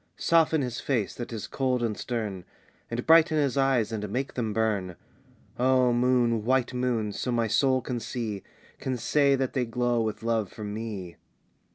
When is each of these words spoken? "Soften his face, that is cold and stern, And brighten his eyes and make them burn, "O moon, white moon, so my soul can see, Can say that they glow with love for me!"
"Soften 0.17 0.63
his 0.63 0.79
face, 0.79 1.13
that 1.13 1.31
is 1.31 1.45
cold 1.45 1.83
and 1.83 1.95
stern, 1.95 2.43
And 2.89 3.05
brighten 3.05 3.37
his 3.37 3.55
eyes 3.55 3.91
and 3.91 4.09
make 4.09 4.33
them 4.33 4.51
burn, 4.51 4.95
"O 5.59 5.93
moon, 5.93 6.43
white 6.43 6.73
moon, 6.73 7.11
so 7.11 7.31
my 7.31 7.45
soul 7.45 7.81
can 7.81 7.99
see, 7.99 8.41
Can 8.79 8.97
say 8.97 9.35
that 9.35 9.53
they 9.53 9.63
glow 9.65 10.01
with 10.01 10.23
love 10.23 10.51
for 10.51 10.63
me!" 10.63 11.17